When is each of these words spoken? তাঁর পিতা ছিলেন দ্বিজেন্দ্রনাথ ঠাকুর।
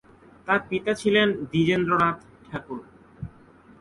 তাঁর 0.47 0.59
পিতা 0.69 0.91
ছিলেন 0.93 1.27
দ্বিজেন্দ্রনাথ 1.51 2.17
ঠাকুর। 2.49 2.79